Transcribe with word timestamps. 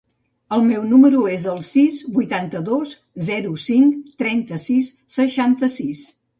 El 0.55 0.61
meu 0.69 0.87
número 0.93 1.19
es 1.33 1.45
el 1.51 1.59
sis, 1.67 1.99
vuitanta-dos, 2.17 2.95
zero, 3.29 3.55
cinc, 3.67 4.03
trenta-sis, 4.25 4.93
seixanta-sis. 5.21 6.07